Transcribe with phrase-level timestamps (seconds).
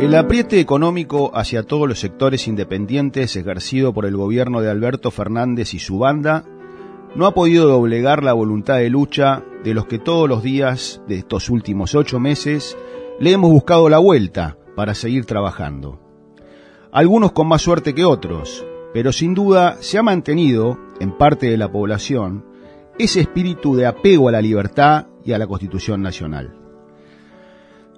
[0.00, 5.74] El apriete económico hacia todos los sectores independientes ejercido por el gobierno de Alberto Fernández
[5.74, 6.46] y su banda
[7.14, 11.16] no ha podido doblegar la voluntad de lucha de los que todos los días de
[11.16, 12.78] estos últimos ocho meses
[13.18, 16.00] le hemos buscado la vuelta para seguir trabajando.
[16.92, 21.58] Algunos con más suerte que otros, pero sin duda se ha mantenido, en parte de
[21.58, 22.49] la población,
[22.98, 26.54] ese espíritu de apego a la libertad y a la Constitución Nacional.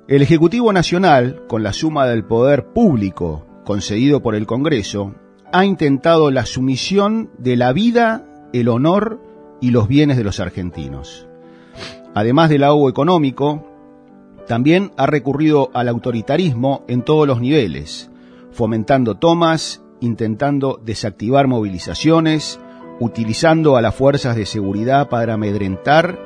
[0.09, 5.15] El Ejecutivo Nacional, con la suma del poder público concedido por el Congreso,
[5.53, 9.21] ha intentado la sumisión de la vida, el honor
[9.61, 11.29] y los bienes de los argentinos.
[12.15, 13.67] Además del ahogo económico,
[14.47, 18.11] también ha recurrido al autoritarismo en todos los niveles,
[18.51, 22.59] fomentando tomas, intentando desactivar movilizaciones,
[23.01, 26.19] utilizando a las fuerzas de seguridad para amedrentar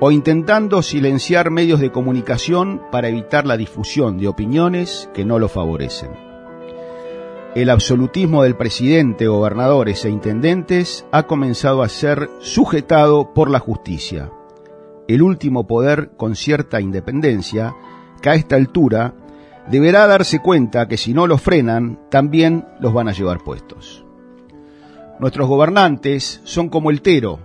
[0.00, 5.48] o intentando silenciar medios de comunicación para evitar la difusión de opiniones que no lo
[5.48, 6.10] favorecen.
[7.54, 14.30] El absolutismo del presidente, gobernadores e intendentes ha comenzado a ser sujetado por la justicia,
[15.06, 17.76] el último poder con cierta independencia
[18.22, 19.14] que a esta altura
[19.70, 24.01] deberá darse cuenta que si no los frenan, también los van a llevar puestos.
[25.22, 27.38] Nuestros gobernantes son como el tero,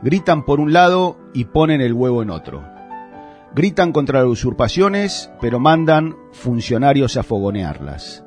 [0.00, 2.62] Gritan por un lado y ponen el huevo en otro.
[3.52, 8.24] Gritan contra las usurpaciones, pero mandan funcionarios a fogonearlas.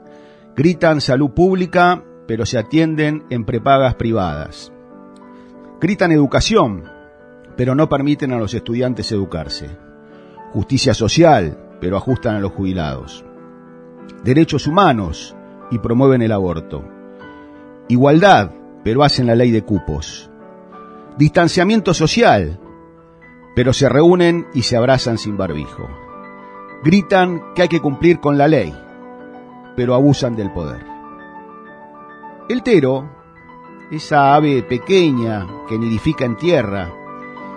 [0.53, 4.73] Gritan salud pública, pero se atienden en prepagas privadas.
[5.79, 6.83] Gritan educación,
[7.55, 9.69] pero no permiten a los estudiantes educarse.
[10.51, 13.23] Justicia social, pero ajustan a los jubilados.
[14.25, 15.37] Derechos humanos,
[15.71, 16.83] y promueven el aborto.
[17.87, 20.29] Igualdad, pero hacen la ley de cupos
[21.19, 22.57] distanciamiento social,
[23.53, 25.89] pero se reúnen y se abrazan sin barbijo.
[26.81, 28.73] Gritan que hay que cumplir con la ley,
[29.75, 30.81] pero abusan del poder.
[32.47, 33.09] El tero,
[33.91, 36.89] esa ave pequeña que nidifica en tierra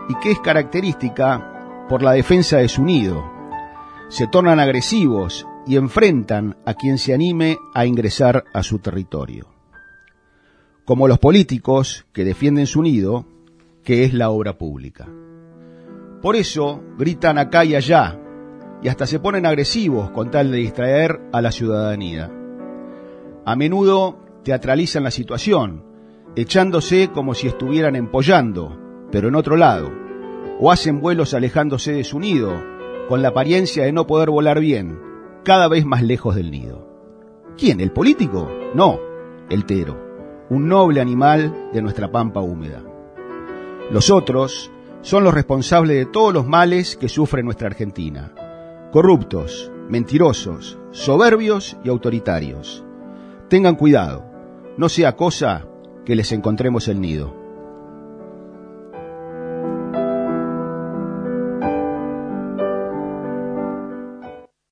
[0.09, 3.31] y que es característica por la defensa de su nido,
[4.09, 9.62] se tornan agresivos y enfrentan a quien se anime a ingresar a su territorio.
[10.85, 13.25] Como los políticos que defienden su nido,
[13.85, 15.09] que es la obra pública.
[16.21, 18.19] Por eso gritan acá y allá
[18.83, 22.31] y hasta se ponen agresivos con tal de distraer a la ciudadanía.
[23.45, 25.85] A menudo teatralizan la situación,
[26.35, 28.77] echándose como si estuvieran empollando,
[29.13, 29.93] pero en otro lado,
[30.59, 32.61] o hacen vuelos alejándose de su nido,
[33.09, 34.99] con la apariencia de no poder volar bien,
[35.45, 36.89] cada vez más lejos del nido.
[37.57, 37.81] ¿Quién?
[37.81, 38.51] ¿El político?
[38.75, 38.99] No,
[39.49, 40.12] el tero,
[40.53, 42.83] un noble animal de nuestra pampa húmeda.
[43.91, 44.71] Los otros
[45.01, 48.35] son los responsables de todos los males que sufre nuestra Argentina.
[48.93, 52.85] Corruptos, mentirosos, soberbios y autoritarios.
[53.49, 54.27] Tengan cuidado,
[54.77, 55.67] no sea cosa
[56.05, 57.35] que les encontremos el nido.